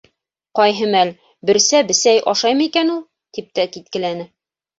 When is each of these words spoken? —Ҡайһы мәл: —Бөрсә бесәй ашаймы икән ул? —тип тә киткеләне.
—Ҡайһы 0.59 0.87
мәл: 0.95 1.11
—Бөрсә 1.49 1.81
бесәй 1.91 2.23
ашаймы 2.33 2.67
икән 2.71 2.91
ул? 2.95 3.05
—тип 3.39 3.53
тә 3.61 3.69
киткеләне. 3.77 4.29